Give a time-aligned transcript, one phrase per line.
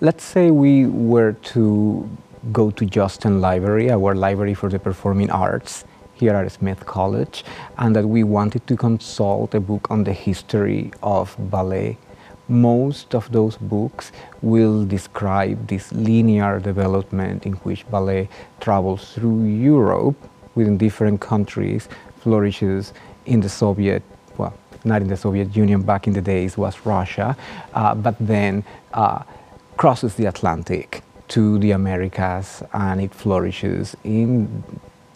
[0.00, 2.08] Let's say we were to
[2.52, 5.84] go to Josten Library, our library for the performing arts
[6.14, 7.44] here at Smith College,
[7.78, 11.96] and that we wanted to consult a book on the history of ballet.
[12.48, 14.10] Most of those books
[14.42, 18.28] will describe this linear development in which ballet
[18.60, 20.16] travels through Europe
[20.54, 21.88] within different countries,
[22.24, 22.92] flourishes
[23.26, 24.02] in the Soviet,
[24.38, 27.36] well, not in the Soviet Union back in the days, was Russia,
[27.74, 29.22] uh, but then uh,
[29.76, 34.64] crosses the Atlantic to the Americas and it flourishes in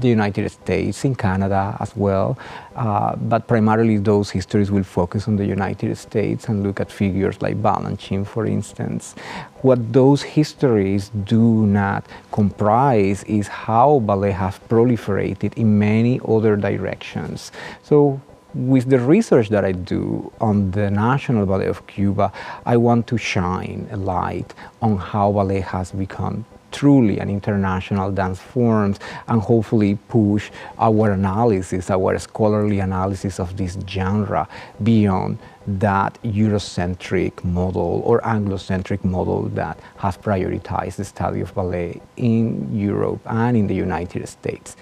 [0.00, 2.38] the United States, in Canada as well.
[2.76, 7.40] Uh, but primarily those histories will focus on the United States and look at figures
[7.42, 9.14] like Balanchine, for instance.
[9.62, 17.52] What those histories do not comprise is how ballet has proliferated in many other directions.
[17.82, 18.20] So
[18.54, 22.32] with the research that I do on the National Ballet of Cuba,
[22.66, 28.40] I want to shine a light on how ballet has become truly an international dance
[28.40, 28.94] form
[29.28, 34.48] and hopefully push our analysis, our scholarly analysis of this genre
[34.82, 42.76] beyond that Eurocentric model or Anglocentric model that has prioritized the study of ballet in
[42.76, 44.76] Europe and in the United States.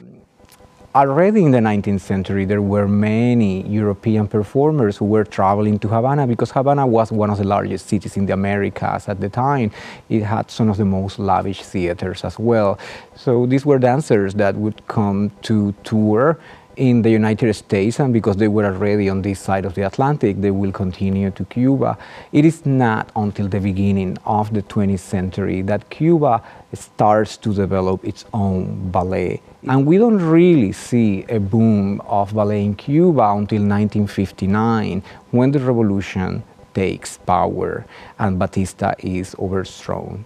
[0.95, 6.27] Already in the 19th century, there were many European performers who were traveling to Havana
[6.27, 9.71] because Havana was one of the largest cities in the Americas at the time.
[10.09, 12.79] It had some of the most lavish theaters as well.
[13.15, 16.41] So these were dancers that would come to tour
[16.77, 20.41] in the United States, and because they were already on this side of the Atlantic,
[20.41, 21.99] they will continue to Cuba.
[22.33, 26.43] It is not until the beginning of the 20th century that Cuba
[26.73, 29.43] starts to develop its own ballet.
[29.63, 35.59] And we don't really see a boom of ballet in Cuba until 1959, when the
[35.59, 37.85] revolution takes power
[38.21, 40.25] and Batista is overthrown.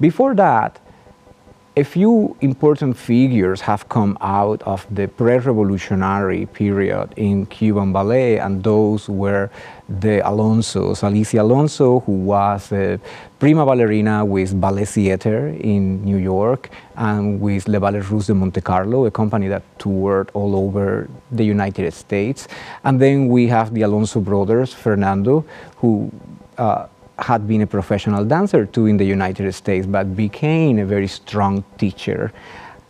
[0.00, 0.80] Before that,
[1.76, 8.62] a few important figures have come out of the pre-revolutionary period in Cuban ballet, and
[8.62, 9.50] those were
[9.88, 13.00] the Alonsos, Alicia Alonso, who was a
[13.40, 18.60] prima ballerina with Ballet Theatre in New York and with Le Ballet Russe de Monte
[18.60, 22.46] Carlo, a company that toured all over the United States.
[22.84, 25.44] And then we have the Alonso brothers, Fernando,
[25.78, 26.12] who
[26.56, 26.86] uh,
[27.18, 31.64] had been a professional dancer too in the United States, but became a very strong
[31.78, 32.32] teacher.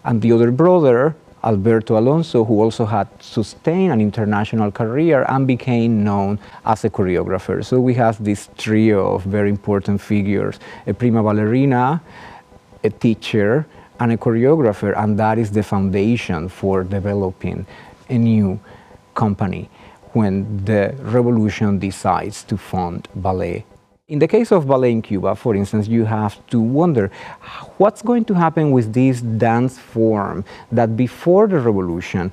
[0.05, 6.03] And the other brother, Alberto Alonso, who also had sustained an international career and became
[6.03, 7.63] known as a choreographer.
[7.63, 12.03] So we have this trio of very important figures, a prima ballerina,
[12.83, 13.67] a teacher,
[14.01, 17.67] and a choreographer, and that is the foundation for developing
[18.09, 18.59] a new
[19.15, 19.69] company
[20.13, 23.65] when the revolution decides to fund ballet
[24.07, 27.11] in the case of ballet in Cuba, for instance, you have to wonder
[27.79, 32.31] what's going to happen with this dance form that before the revolution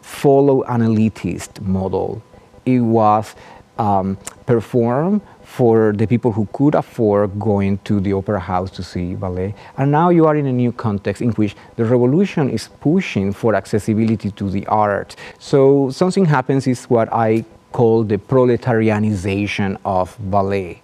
[0.00, 2.22] followed an elitist model.
[2.64, 3.34] It was
[3.78, 9.16] um, performed for the people who could afford going to the opera house to see
[9.16, 9.56] ballet.
[9.76, 13.56] And now you are in a new context in which the revolution is pushing for
[13.56, 15.16] accessibility to the art.
[15.40, 20.82] So something happens is what I call the proletarianization of ballet.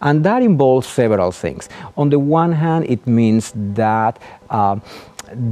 [0.00, 1.68] And that involves several things.
[1.96, 4.18] On the one hand, it means that
[4.50, 4.78] uh,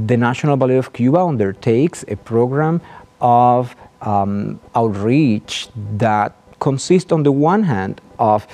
[0.07, 2.81] the National Ballet of Cuba undertakes a program
[3.21, 8.47] of um, outreach that consists, on the one hand, of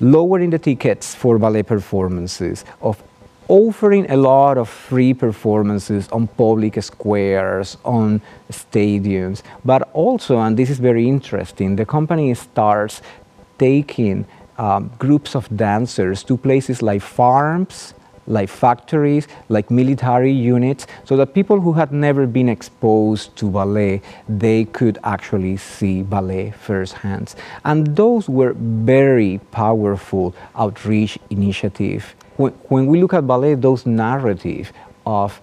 [0.00, 3.02] lowering the tickets for ballet performances, of
[3.48, 8.20] offering a lot of free performances on public squares, on
[8.50, 13.02] stadiums, but also, and this is very interesting, the company starts
[13.58, 14.24] taking
[14.60, 17.94] um, groups of dancers to places like farms,
[18.26, 24.02] like factories, like military units, so that people who had never been exposed to ballet,
[24.28, 27.34] they could actually see ballet firsthand.
[27.64, 32.04] And those were very powerful outreach initiatives.
[32.36, 34.72] When, when we look at ballet, those narratives
[35.06, 35.40] of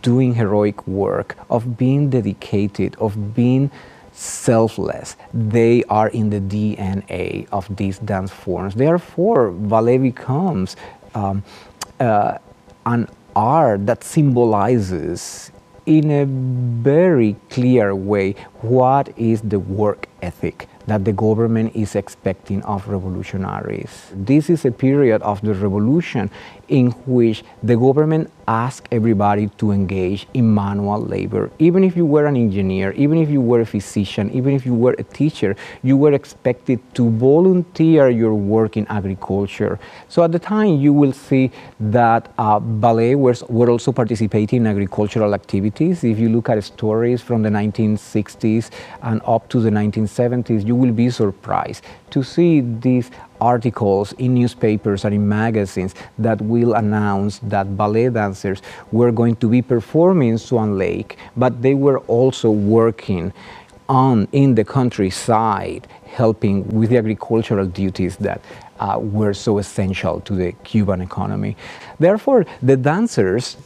[0.00, 3.70] doing heroic work, of being dedicated, of being
[4.16, 5.16] selfless.
[5.34, 8.74] They are in the DNA of these dance forms.
[8.74, 10.76] Therefore, ballet becomes
[11.14, 11.44] um,
[12.00, 12.38] uh,
[12.86, 15.50] an art that symbolizes
[15.84, 16.24] in a
[16.82, 24.10] very clear way what is the work ethic that the government is expecting of revolutionaries.
[24.12, 26.30] This is a period of the revolution
[26.68, 31.50] in which the government asked everybody to engage in manual labor.
[31.58, 34.74] Even if you were an engineer, even if you were a physician, even if you
[34.74, 39.78] were a teacher, you were expected to volunteer your work in agriculture.
[40.08, 44.66] So at the time, you will see that uh, ballet was, were also participating in
[44.66, 46.04] agricultural activities.
[46.04, 48.70] If you look at stories from the 1960s
[49.02, 53.10] and up to the 1970s, you will be surprised to see these
[53.40, 58.62] articles in newspapers and in magazines that will announce that ballet dancers
[58.92, 63.32] were going to be performing Swan Lake, but they were also working
[63.88, 68.40] on in the countryside, helping with the agricultural duties that
[68.80, 71.56] uh, were so essential to the Cuban economy.
[71.98, 73.56] Therefore, the dancers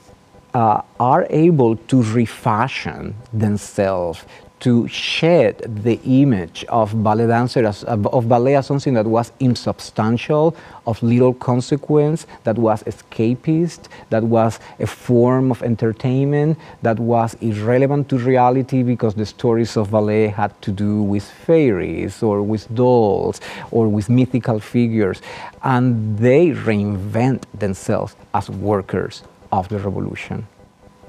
[0.55, 4.25] uh, are able to refashion themselves
[4.61, 10.55] to shed the image of ballet dancer as, of ballet as something that was insubstantial,
[10.87, 18.09] of little consequence, that was escapist, that was a form of entertainment, that was irrelevant
[18.09, 23.41] to reality because the stories of ballet had to do with fairies or with dolls
[23.71, 25.23] or with mythical figures.
[25.63, 29.23] And they reinvent themselves as workers
[29.53, 30.47] of the revolution.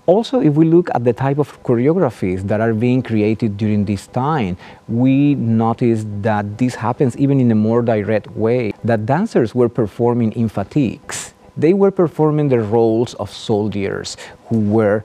[0.08, 4.08] Also, if we look at the type of choreographies that are being created during this
[4.08, 4.58] time,
[4.88, 10.32] we notice that this happens even in a more direct way, that dancers were performing
[10.34, 11.34] in fatigues.
[11.56, 14.18] They were performing the roles of soldiers
[14.48, 15.04] who were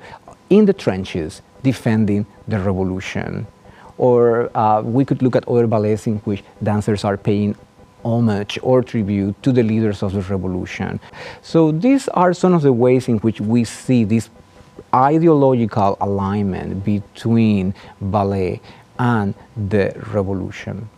[0.48, 3.46] in the trenches defending the revolution.
[3.98, 7.54] Or uh, we could look at other ballets in which dancers are paying
[8.04, 11.00] homage or tribute to the leaders of the revolution.
[11.42, 14.30] So these are some of the ways in which we see this
[14.94, 18.60] ideological alignment between ballet
[18.98, 20.88] and the revolution.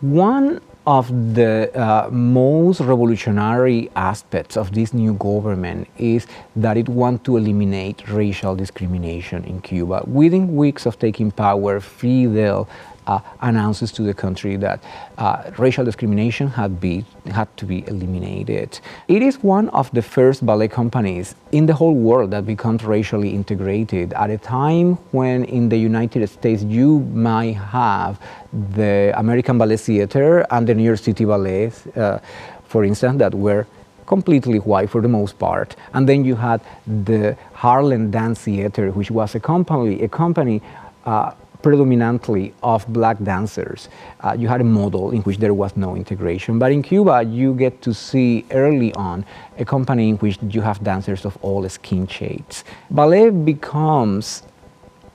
[0.00, 7.24] One of the uh, most revolutionary aspects of this new government is that it wants
[7.24, 10.04] to eliminate racial discrimination in Cuba.
[10.06, 12.68] Within weeks of taking power, Fidel
[13.06, 14.82] uh, announces to the country that
[15.18, 18.80] uh, racial discrimination had, be, had to be eliminated.
[19.08, 23.30] It is one of the first ballet companies in the whole world that becomes racially
[23.30, 28.20] integrated at a time when in the United States you might have
[28.52, 32.18] the American Ballet Theater and the New York City Ballet, uh,
[32.64, 33.66] for instance, that were
[34.06, 35.76] completely white for the most part.
[35.92, 40.62] And then you had the Harlem Dance Theater, which was a company, a company
[41.04, 41.32] uh,
[41.66, 43.88] predominantly of black dancers.
[44.20, 46.60] Uh, you had a model in which there was no integration.
[46.60, 49.24] But in Cuba, you get to see early on
[49.58, 52.62] a company in which you have dancers of all skin shades.
[52.88, 54.44] Ballet becomes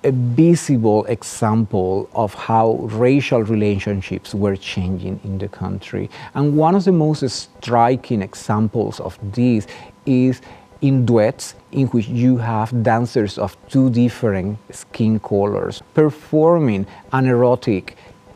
[0.04, 2.74] a visible example of how
[3.06, 6.10] racial relationships were changing in the country.
[6.34, 9.68] And one of the most striking examples of this
[10.06, 10.42] is
[10.82, 17.96] in duets in which you have dancers of two different skin colors performing an erotic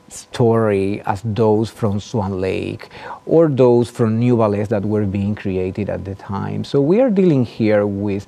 [0.09, 2.89] story as those from Swan Lake
[3.25, 6.63] or those from new ballets that were being created at the time.
[6.63, 8.27] So we are dealing here with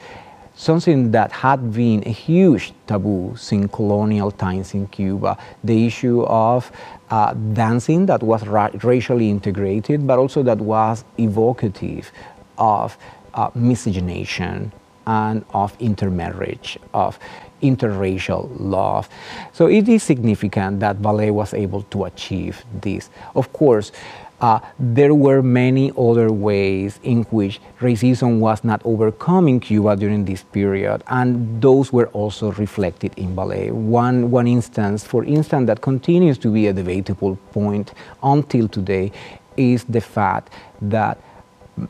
[0.55, 6.71] something that had been a huge taboo since colonial times in Cuba, the issue of
[7.11, 12.11] uh, dancing that was ra racially integrated, but also that was evocative
[12.57, 12.97] of
[13.37, 14.71] uh, miscegenation
[15.05, 17.17] and of intermarriage, of
[17.63, 19.07] interracial love.
[19.53, 23.09] So it is significant that ballet was able to achieve this.
[23.35, 23.91] Of course,
[24.39, 30.25] uh, there were many other ways in which racism was not overcome in Cuba during
[30.25, 33.71] this period, and those were also reflected in ballet.
[33.71, 39.11] One, one instance, for instance, that continues to be a debatable point until today
[39.55, 41.17] is the fact that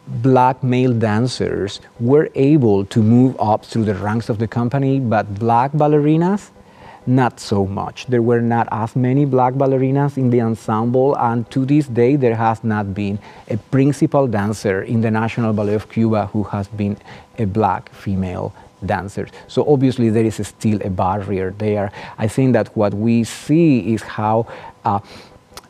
[0.08, 5.40] black male dancers were able to move up through the ranks of the company, but
[5.40, 6.52] black ballerinas,
[7.06, 8.06] not so much.
[8.08, 12.36] There were not as many black ballerinas in the ensemble, and to this day, there
[12.36, 13.18] has not been
[13.50, 16.98] a principal dancer in the National Ballet of Cuba who has been
[17.38, 18.54] a black female
[18.86, 19.28] dancer.
[19.48, 21.92] So obviously, there is still a barrier there.
[22.18, 24.48] I think that what we see is how
[24.84, 25.00] uh,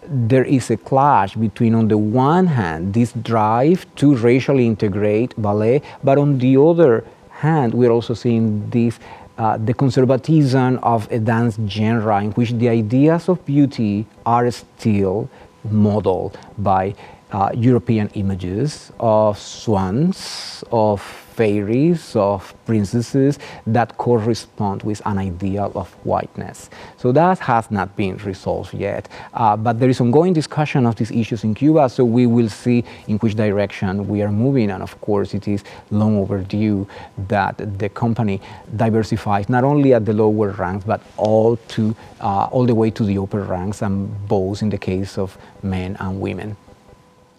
[0.10, 5.82] there is a clash between, on the one hand, this drive to racially integrate ballet,
[6.04, 9.00] but on the other hand, we're also seeing this
[9.38, 15.30] uh, the conservatism of a dance genre in which the ideas of beauty are still
[15.70, 16.96] modeled by
[17.32, 21.02] uh, European images of swans, of
[21.38, 26.68] fairies, of princesses that correspond with an ideal of whiteness.
[26.98, 29.08] So that has not been resolved yet.
[29.36, 32.84] Uh, but there is ongoing discussion of these issues in Cuba, so we will see
[33.08, 34.72] in which direction we are moving.
[34.72, 36.88] And of course, it is long overdue
[37.28, 38.42] that the company
[38.76, 43.04] diversifies not only at the lower ranks, but all, to, uh, all the way to
[43.04, 46.58] the upper ranks, and both in the case of men and women.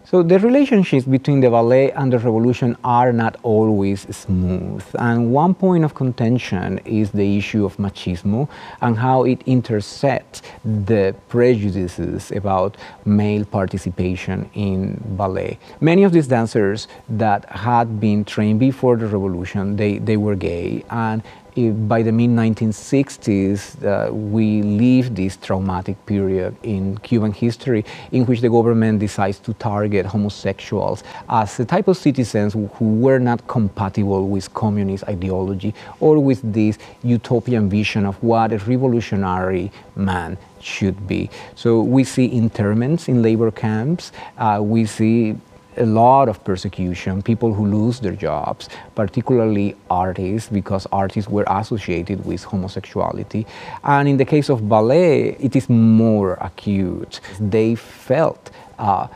[0.05, 4.83] So the relationships between the ballet and the revolution are not always smooth.
[4.97, 8.49] And one point of contention is the issue of machismo
[8.81, 12.75] and how it intersects the prejudices about
[13.05, 15.59] male participation in ballet.
[15.79, 20.83] Many of these dancers that had been trained before the revolution, they, they were gay
[20.89, 21.21] and
[21.67, 28.41] by the mid 1960s, uh, we leave this traumatic period in Cuban history in which
[28.41, 34.27] the government decides to target homosexuals as a type of citizens who were not compatible
[34.27, 41.29] with communist ideology or with this utopian vision of what a revolutionary man should be.
[41.55, 45.35] So we see internments in labor camps, uh, we see
[45.77, 52.25] a lot of persecution, people who lose their jobs, particularly artists, because artists were associated
[52.25, 53.45] with homosexuality.
[53.83, 57.21] And in the case of ballet, it is more acute.
[57.39, 59.07] They felt uh,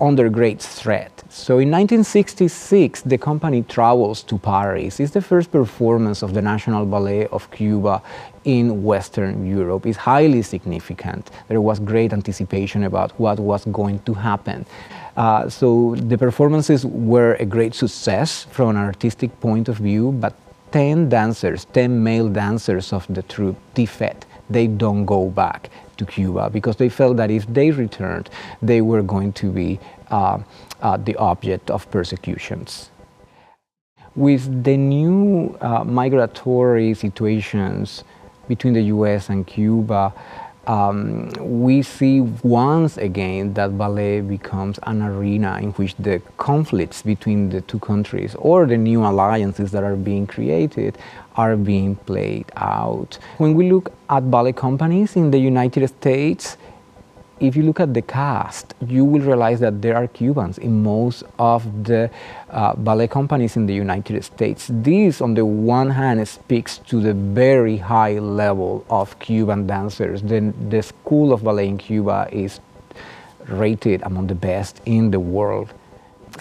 [0.00, 1.22] under great threat.
[1.28, 5.00] So in 1966, the company travels to Paris.
[5.00, 8.02] It's the first performance of the National Ballet of Cuba
[8.44, 9.86] in Western Europe.
[9.86, 11.30] It's highly significant.
[11.48, 14.66] There was great anticipation about what was going to happen.
[15.16, 20.34] Uh, so the performances were a great success from an artistic point of view, but
[20.72, 24.26] 10 dancers, 10 male dancers of the troupe defect.
[24.50, 28.28] They don't go back to Cuba because they felt that if they returned,
[28.60, 29.78] they were going to be
[30.10, 30.38] uh,
[30.82, 32.90] uh, the object of persecutions.
[34.16, 38.04] With the new uh, migratory situations
[38.48, 40.12] between the US and Cuba,
[40.66, 47.50] um, we see once again that ballet becomes an arena in which the conflicts between
[47.50, 50.98] the two countries or the new alliances that are being created
[51.36, 53.18] are being played out.
[53.38, 56.56] When we look at ballet companies in the United States,
[57.46, 61.22] if you look at the cast, you will realize that there are Cubans in most
[61.38, 62.10] of the
[62.50, 64.68] uh, ballet companies in the United States.
[64.72, 70.22] This, on the one hand, speaks to the very high level of Cuban dancers.
[70.22, 72.60] The, the School of Ballet in Cuba is
[73.48, 75.72] rated among the best in the world.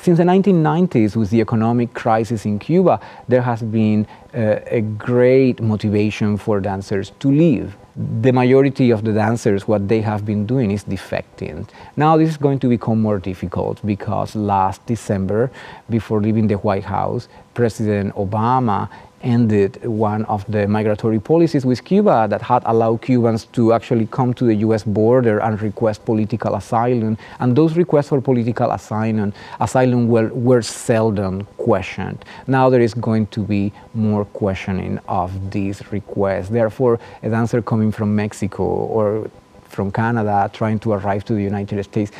[0.01, 5.61] Since the 1990s, with the economic crisis in Cuba, there has been uh, a great
[5.61, 10.71] motivation for dancers to leave the majority of the dancers, what they have been doing
[10.71, 11.67] is defecting.
[11.95, 15.51] Now this is going to become more difficult because last December,
[15.89, 18.89] before leaving the White House, President Obama
[19.23, 24.33] ended one of the migratory policies with Cuba that had allowed Cubans to actually come
[24.33, 27.17] to the US border and request political asylum.
[27.39, 32.23] And those requests for political asylum, asylum were, were seldom questioned.
[32.47, 36.49] Now there is going to be more questioning of these requests.
[36.49, 39.29] Therefore, a dancer coming from Mexico or
[39.69, 42.11] from Canada trying to arrive to the United States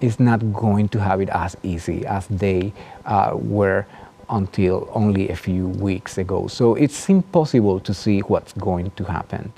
[0.00, 2.72] is not going to have it as easy as they
[3.06, 3.86] uh, were
[4.32, 6.48] until only a few weeks ago.
[6.48, 9.52] So it's impossible to see what's going to happen.